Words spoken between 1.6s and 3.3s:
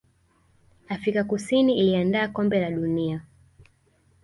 iliandaa kombe la dunia